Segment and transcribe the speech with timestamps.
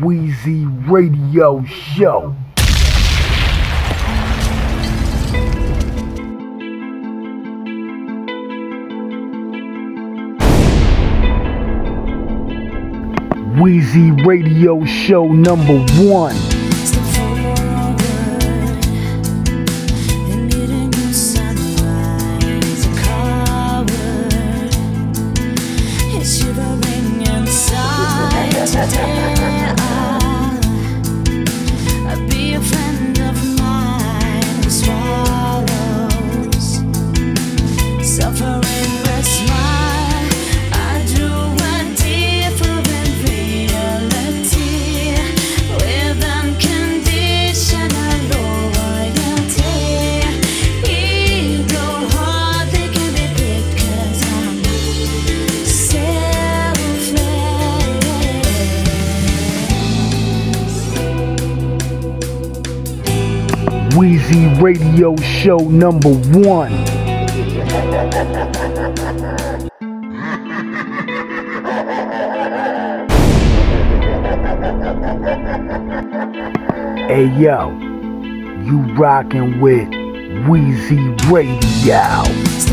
[0.00, 2.34] Wheezy Radio Show.
[13.60, 16.51] Wheezy Radio Show number one.
[65.02, 66.10] Radio Show number
[66.46, 66.70] one.
[77.08, 77.70] Hey yo,
[78.62, 79.88] you rockin' with
[80.46, 82.71] Wheezy Radio.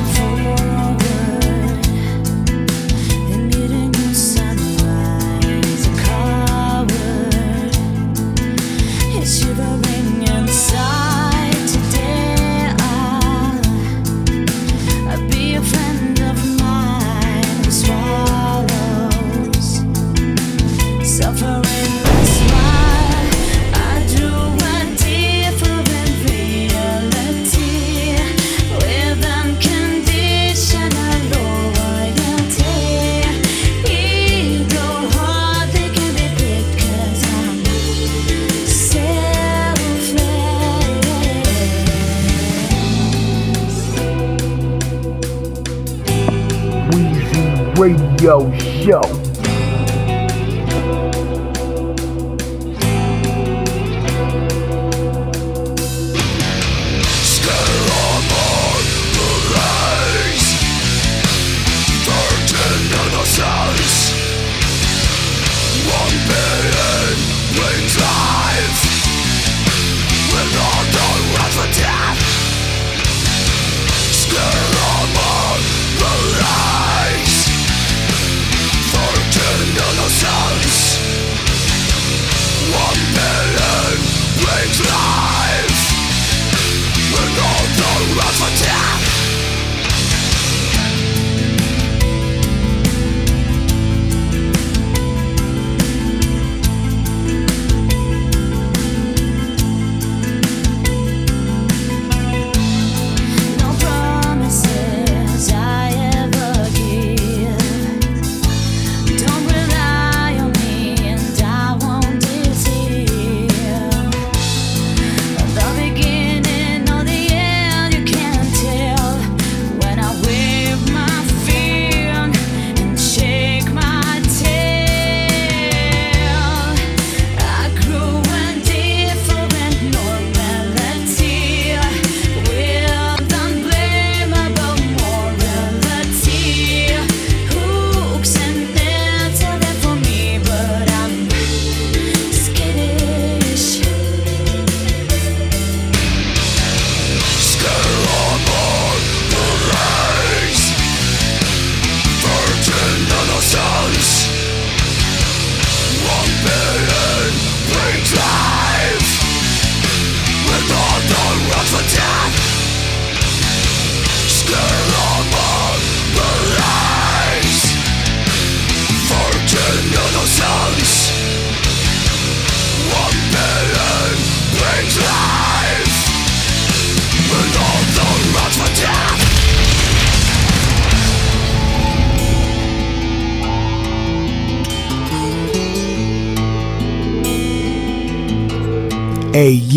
[48.20, 49.29] Wheezy Radio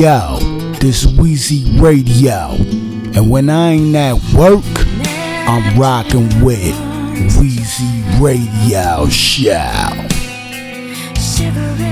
[0.03, 0.37] yo,
[0.81, 2.57] this Wheezy Radio.
[3.15, 4.65] And when I ain't at work,
[5.47, 6.77] I'm rocking with
[7.39, 10.09] Wheezy Radio Show.
[11.15, 11.92] Shivering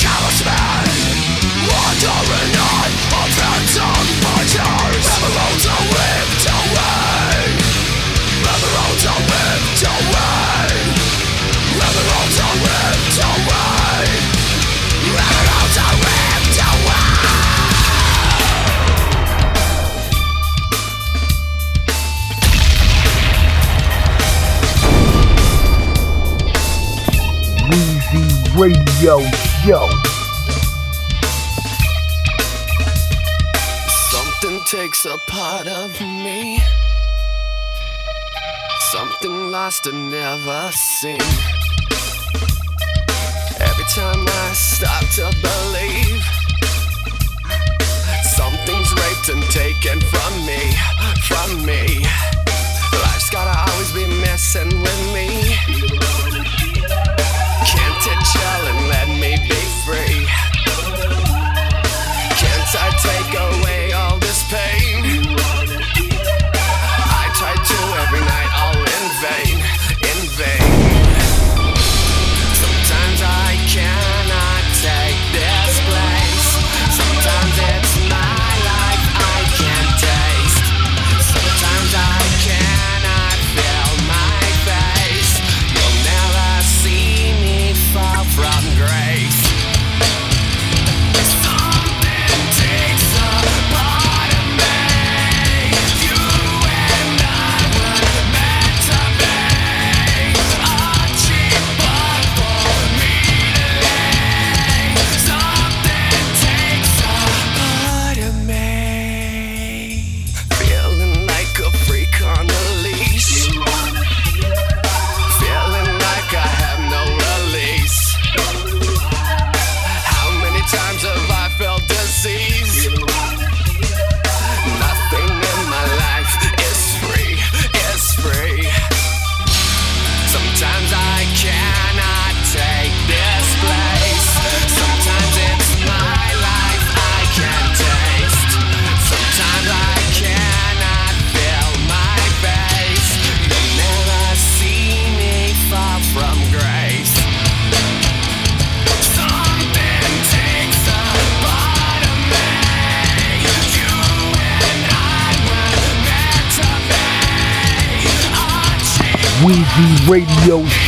[29.01, 29.17] Radio
[29.65, 29.89] yo.
[34.11, 36.61] Something takes a part of me.
[38.91, 41.17] Something lost and never seen.
[43.59, 46.23] Every time I start to believe,
[48.35, 50.61] something's raped and taken from me,
[51.23, 52.05] from me.
[53.01, 55.57] Life's gotta always be messing with me.
[57.65, 58.80] Can't it chill
[59.91, 60.25] free?
[62.39, 63.50] Can't I take away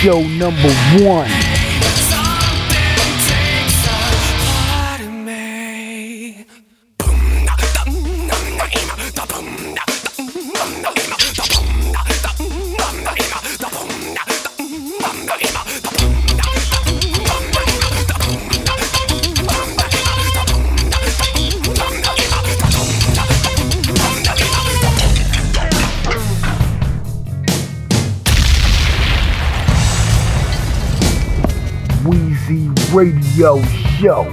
[0.03, 0.69] Show number
[1.01, 1.52] one.
[32.93, 33.59] Radio
[33.97, 34.29] Show.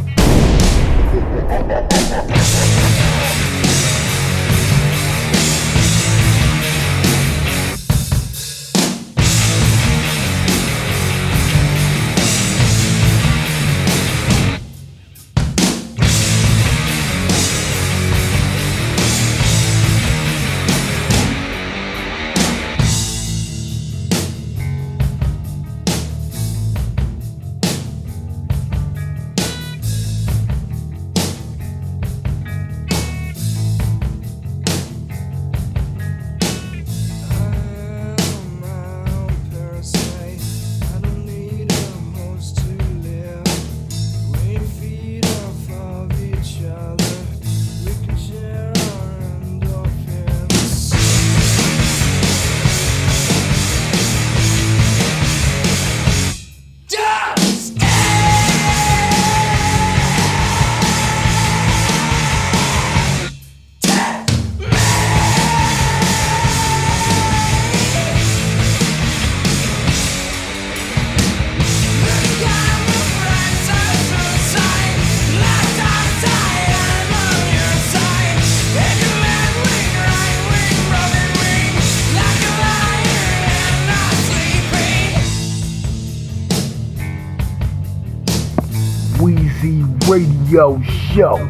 [91.20, 91.49] Yo.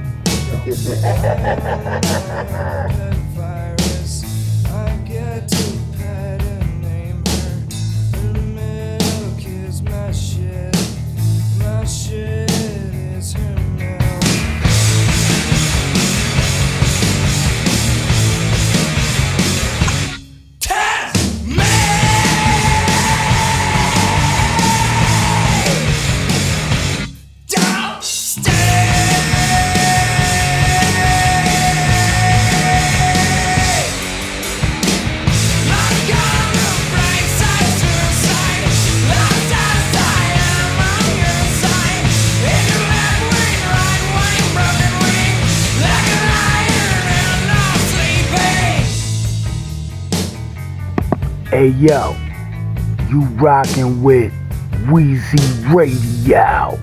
[51.60, 52.16] Hey yo,
[53.10, 54.32] you rockin' with
[54.90, 55.36] Wheezy
[55.68, 56.78] Radio.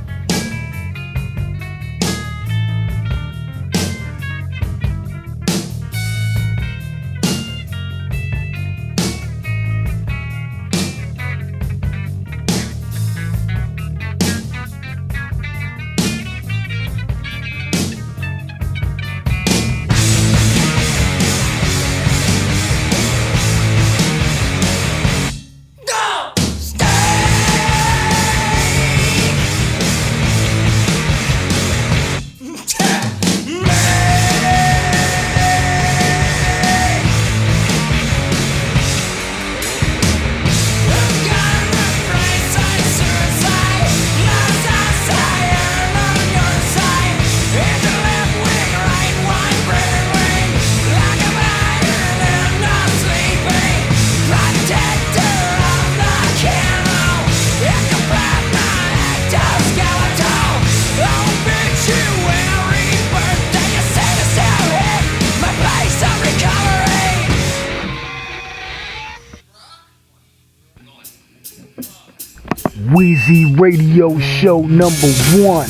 [73.28, 75.68] DZ Radio Show number one.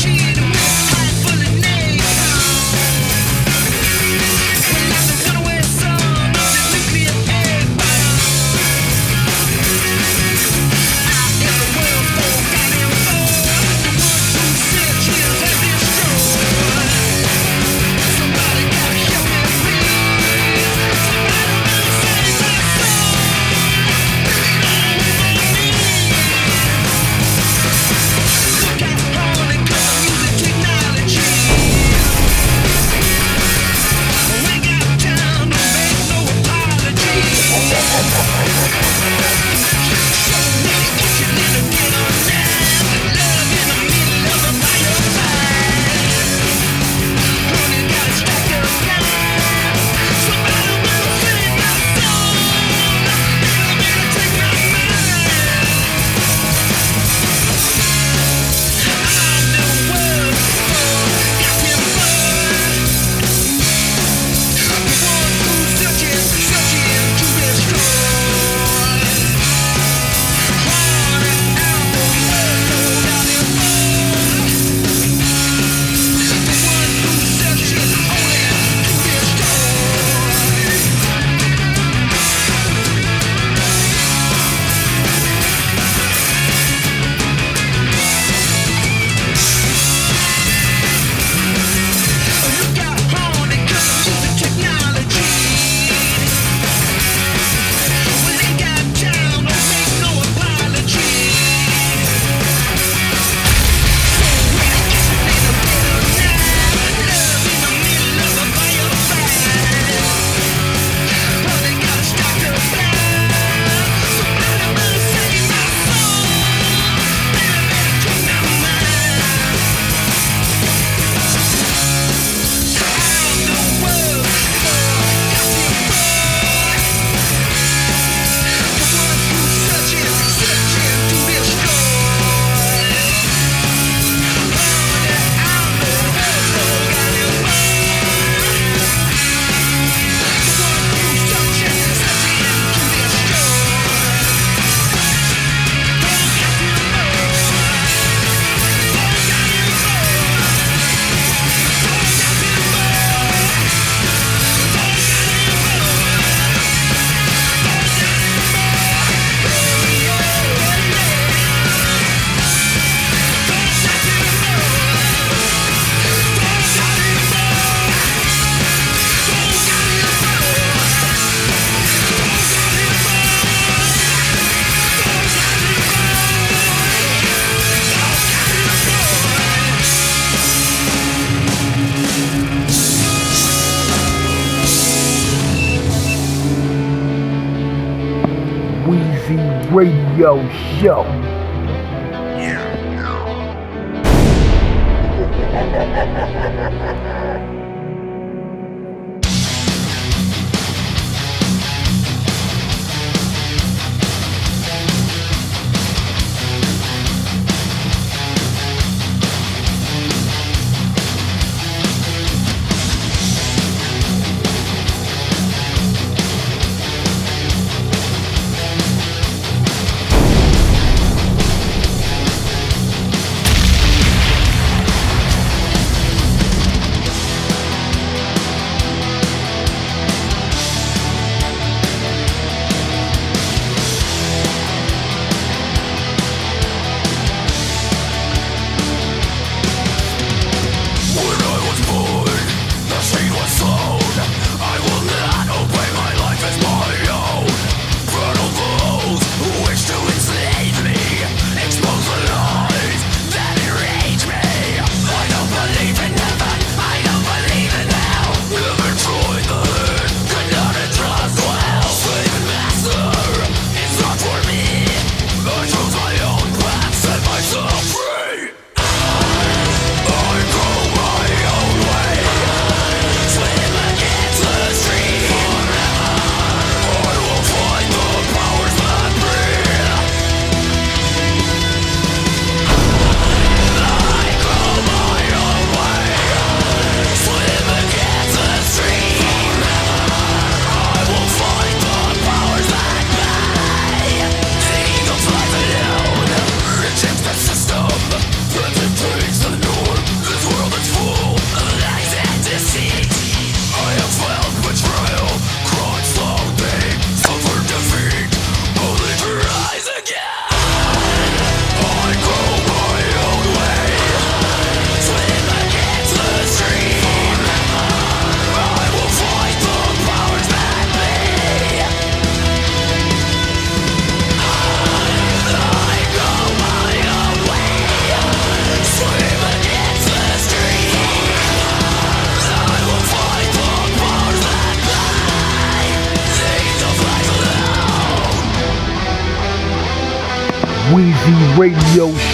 [189.74, 190.38] Radio
[190.78, 191.33] Show.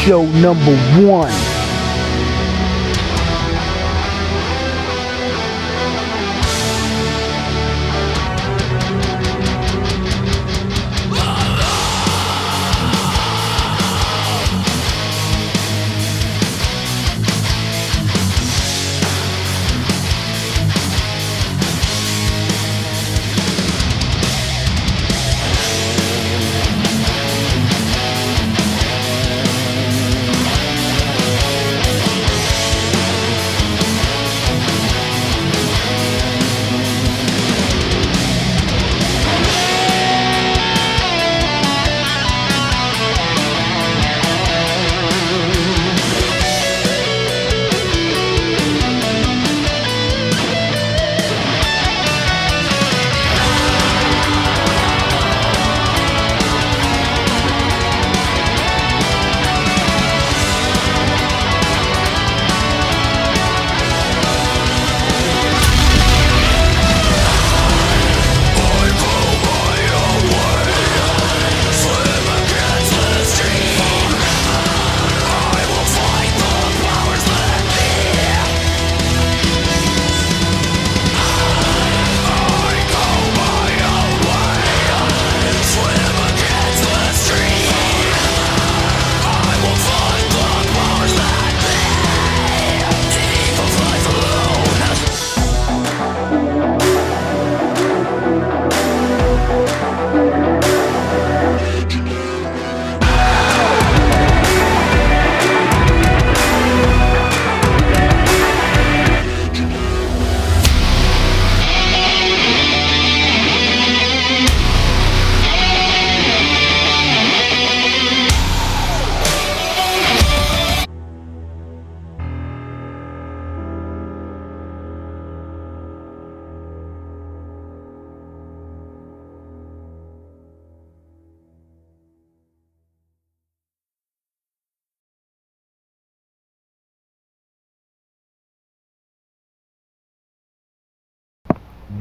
[0.06, 0.74] Show number
[1.06, 1.59] one.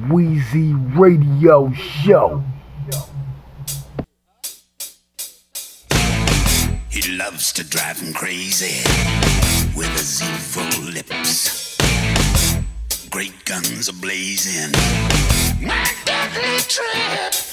[0.10, 2.43] Weezy Radio Show.
[6.89, 8.82] He loves to drive him crazy
[9.78, 11.78] with his evil lips.
[13.12, 14.72] Great guns are blazing.
[15.62, 17.49] My deadly trip.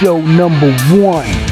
[0.00, 1.49] show number one.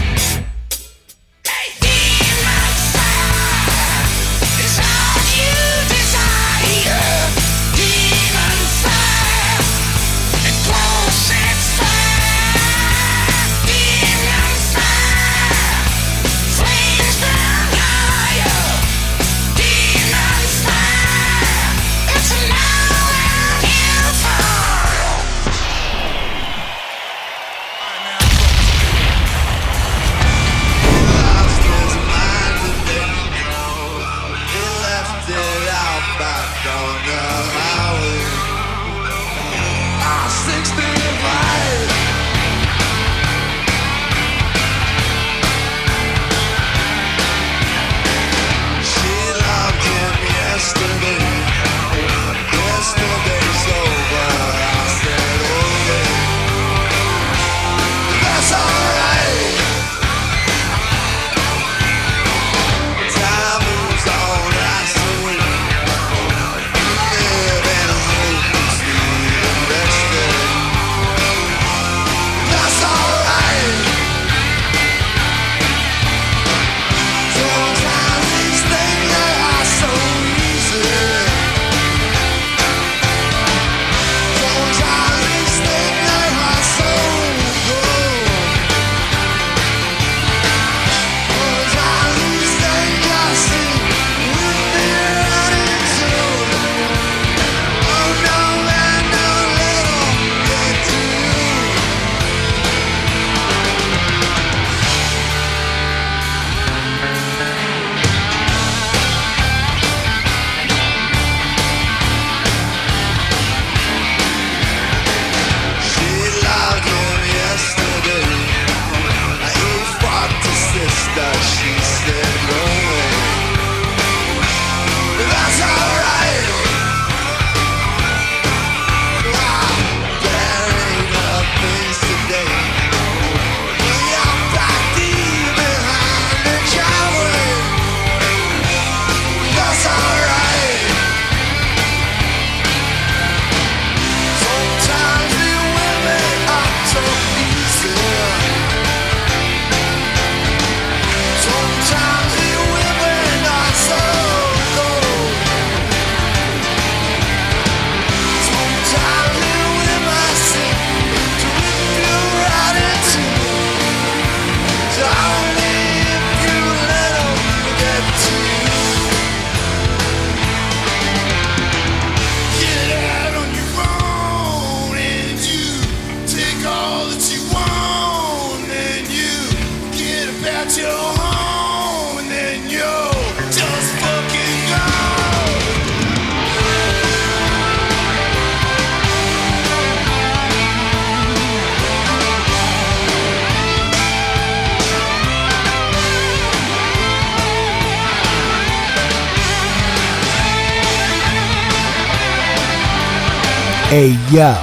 [203.98, 204.54] Hey yo,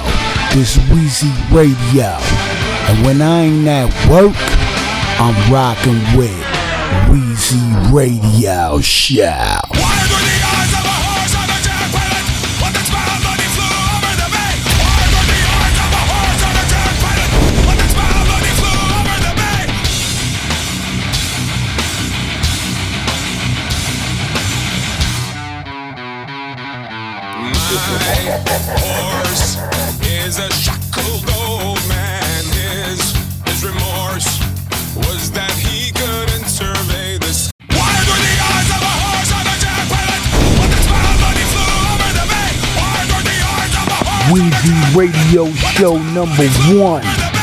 [0.54, 2.16] this Wheezy Radio.
[2.88, 4.32] And when I ain't at work,
[5.20, 6.32] I'm rocking with
[7.10, 7.60] Wheezy
[7.94, 9.85] Radio Show.
[44.96, 46.48] radio show number
[46.80, 47.35] one.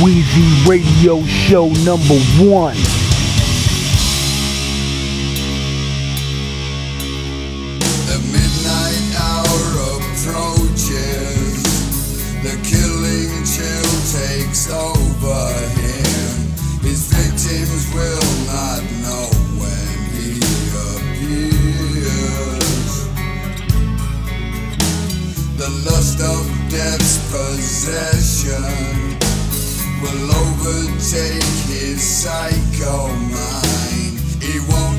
[0.00, 2.74] Weezy Radio Show number one.
[8.08, 9.60] The midnight hour
[9.98, 11.60] approaches.
[12.40, 16.32] The killing chill takes over him.
[16.80, 19.28] His victims will not know
[19.60, 20.40] when he
[20.96, 22.12] appears.
[25.58, 28.99] The lust of death's possession
[30.20, 34.18] will overtake his psycho mind.
[34.42, 34.89] He won't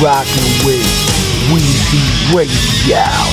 [0.00, 0.82] you rockin' with
[1.50, 3.25] Weezy Radio.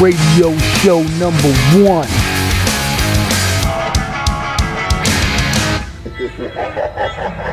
[0.00, 1.52] Radio Show number
[1.88, 2.08] one.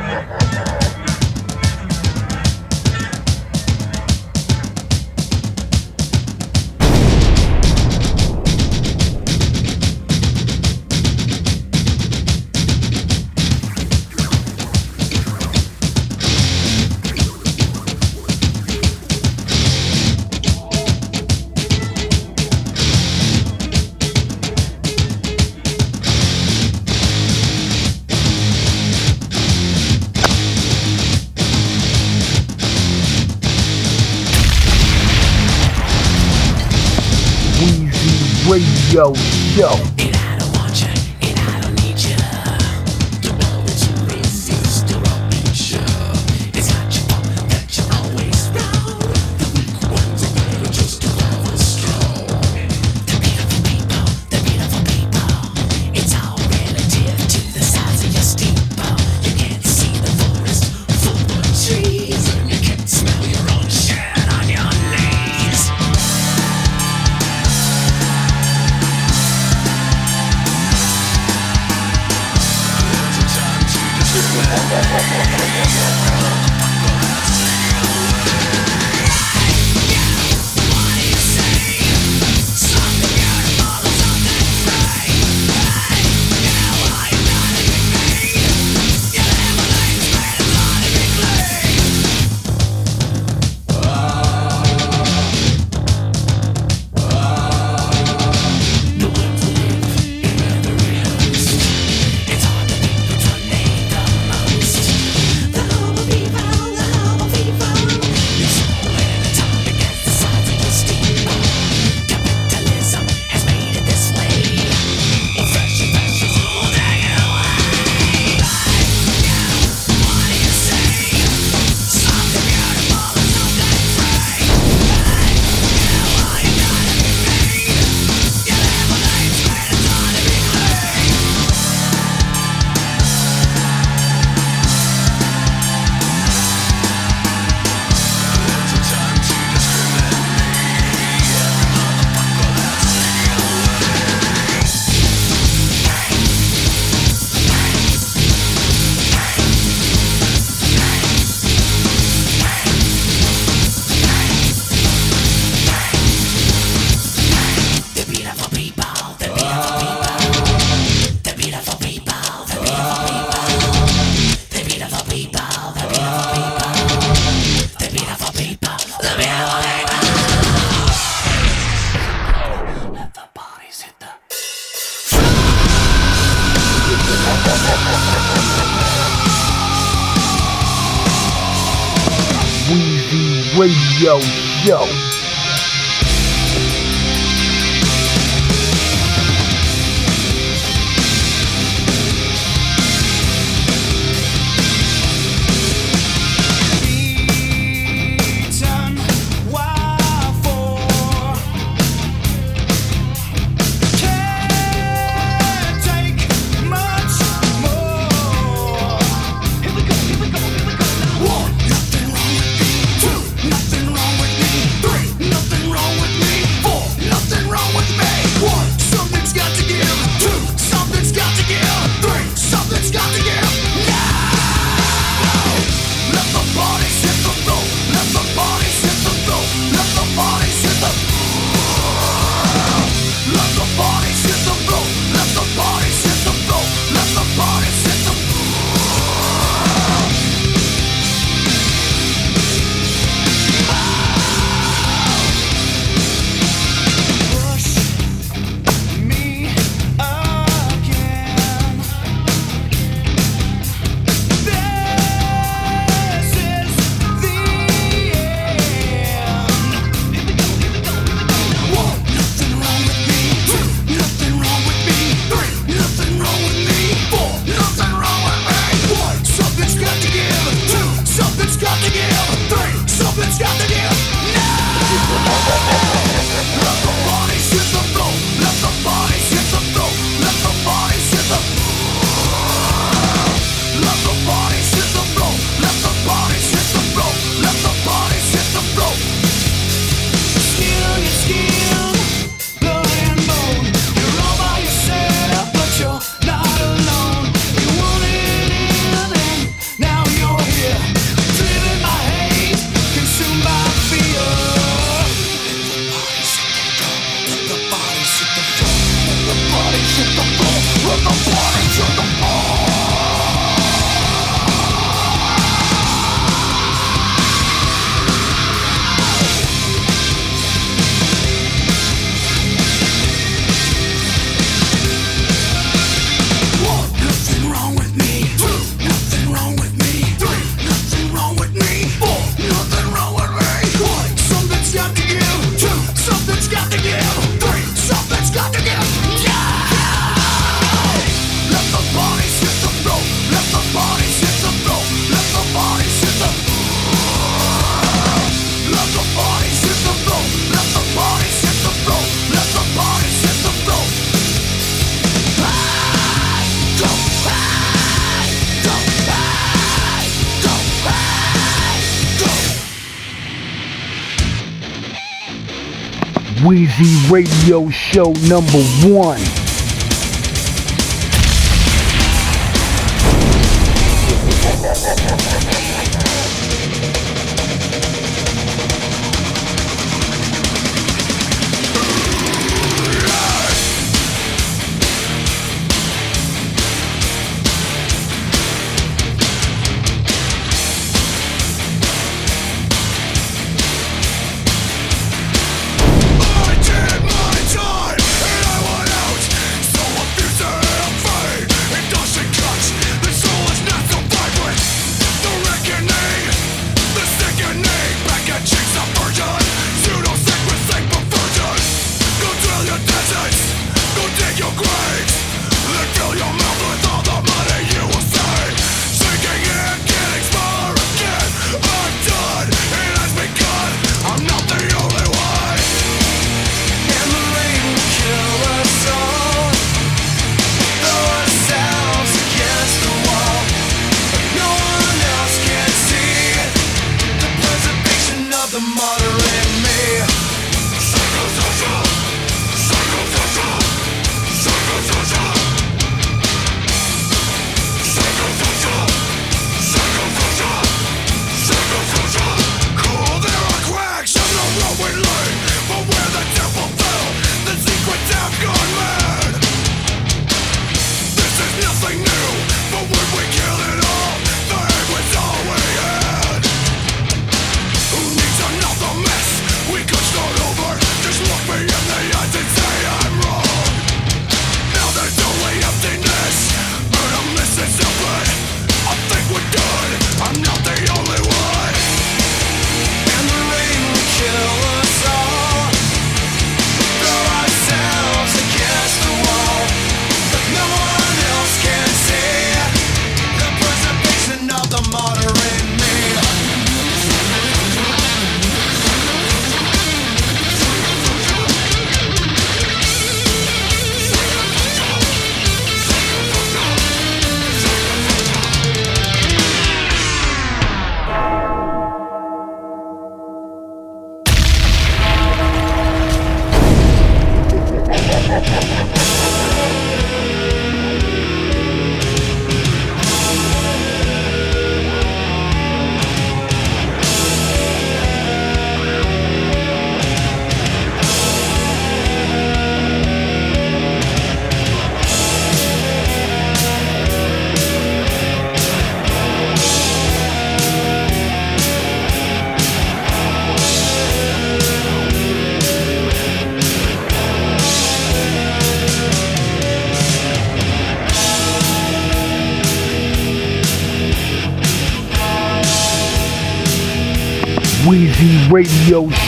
[367.48, 368.62] Radio Show number
[368.94, 369.47] one.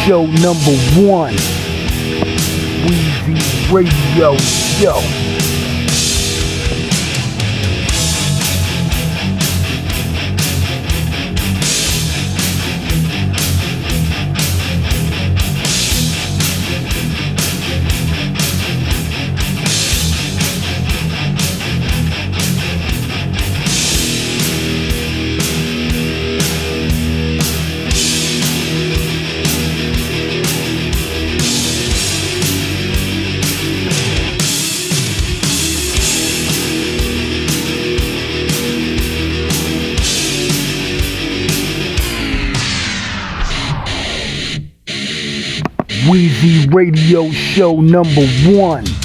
[0.06, 1.34] show number one.
[2.86, 5.39] Weezy Radio Show.
[47.50, 48.99] show number one.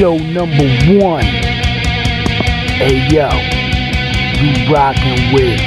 [0.00, 0.64] show number
[1.04, 1.22] one.
[2.80, 3.28] Hey yo,
[4.40, 5.60] you rockin' with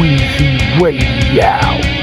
[0.00, 1.97] Weezy Radio.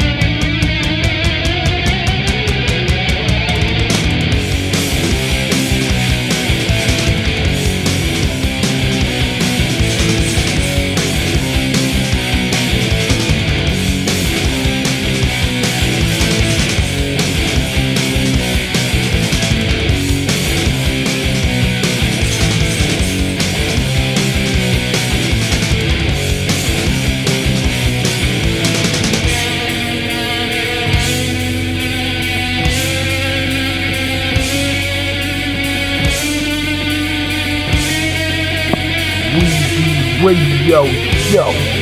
[40.66, 40.84] yo,
[41.32, 41.75] yo.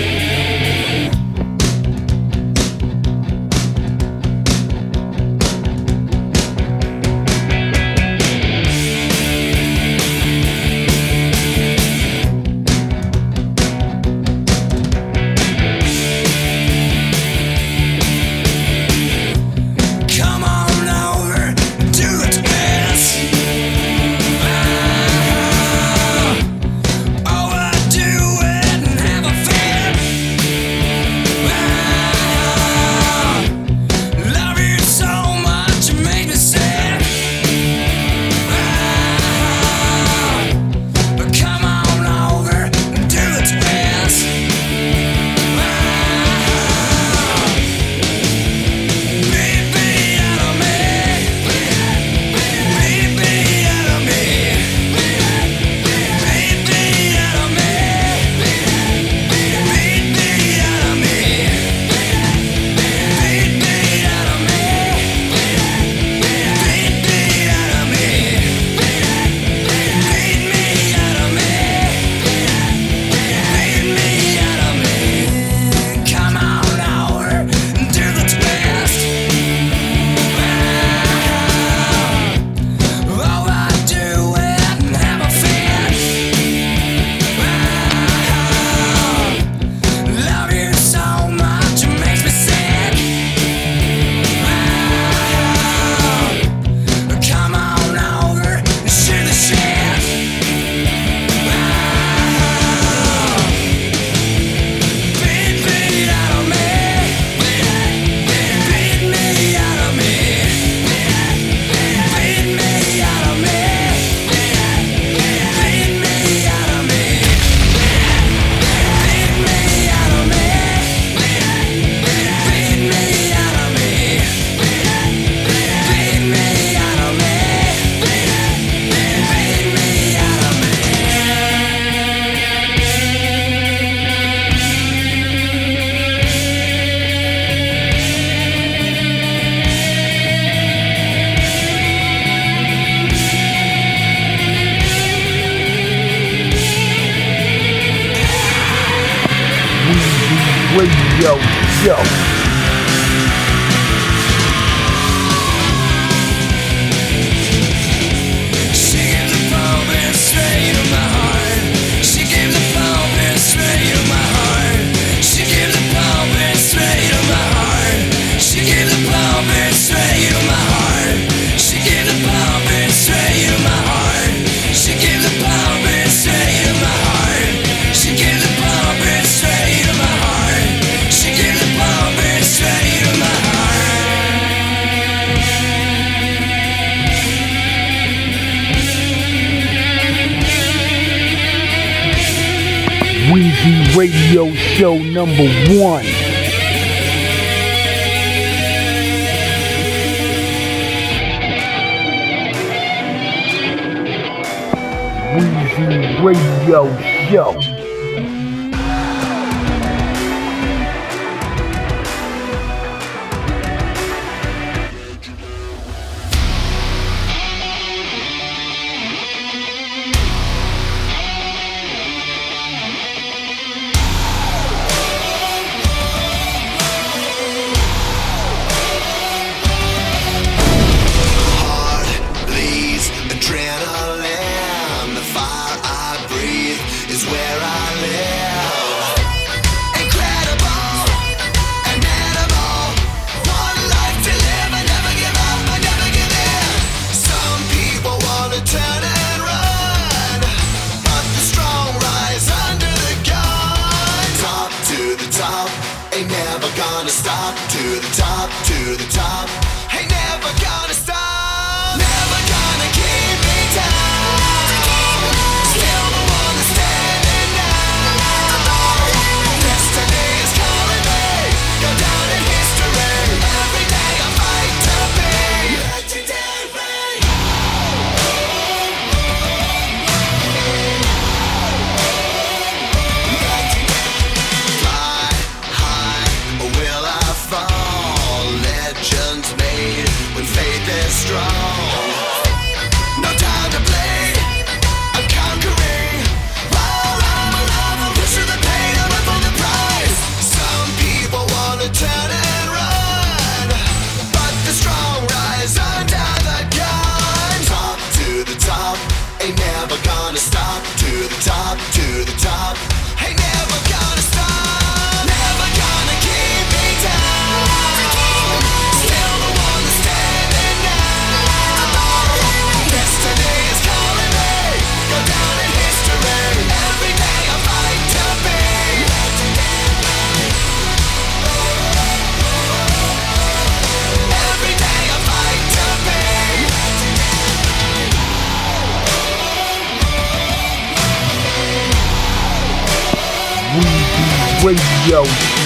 [345.07, 345.23] yo,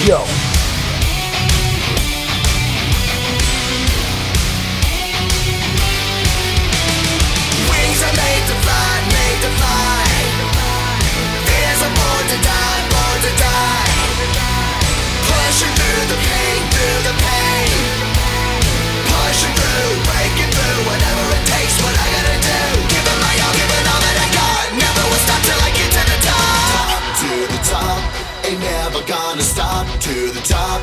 [0.07, 0.36] yo.
[29.57, 30.76] stop to the top.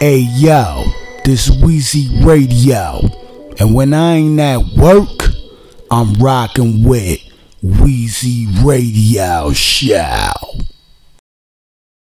[0.00, 0.84] Hey yo,
[1.24, 3.00] this Weezy Radio.
[3.58, 5.30] And when I ain't at work,
[5.90, 7.18] I'm rocking with
[7.64, 10.37] Weezy Radio Show.